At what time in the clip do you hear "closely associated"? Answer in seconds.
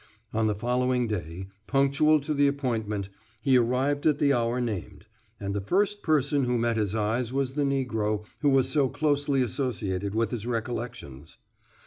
8.89-10.15